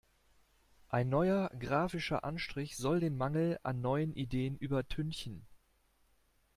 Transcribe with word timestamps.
Ein 0.89 1.09
neuer 1.09 1.51
grafischer 1.59 2.23
Anstrich 2.23 2.75
soll 2.75 2.99
den 2.99 3.15
Mangel 3.17 3.59
an 3.61 3.81
neuen 3.81 4.15
Ideen 4.15 4.57
übertünchen. 4.57 5.45